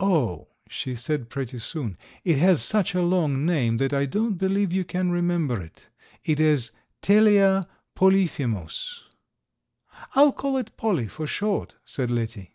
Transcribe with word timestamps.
"Oh!" 0.00 0.48
she 0.68 0.94
said 0.94 1.30
pretty 1.30 1.58
soon, 1.60 1.96
"it 2.24 2.36
has 2.36 2.62
such 2.62 2.94
a 2.94 3.00
long 3.00 3.46
name 3.46 3.78
that 3.78 3.90
I 3.94 4.04
don't 4.04 4.34
believe 4.34 4.70
you 4.70 4.84
can 4.84 5.10
remember 5.10 5.62
it. 5.62 5.88
It 6.22 6.38
is 6.38 6.72
Telea 7.00 7.66
polyphemus." 7.94 9.04
"I'll 10.14 10.32
call 10.32 10.58
it 10.58 10.76
Polly 10.76 11.08
for 11.08 11.26
short," 11.26 11.76
said 11.86 12.10
Letty. 12.10 12.54